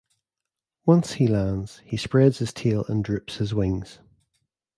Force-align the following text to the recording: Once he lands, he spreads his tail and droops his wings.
Once 0.83 1.13
he 1.13 1.27
lands, 1.27 1.77
he 1.85 1.95
spreads 1.95 2.39
his 2.39 2.51
tail 2.51 2.83
and 2.87 3.03
droops 3.03 3.35
his 3.35 3.53
wings. 3.53 3.99